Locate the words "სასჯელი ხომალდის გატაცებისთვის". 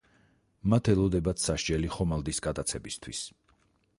1.43-3.21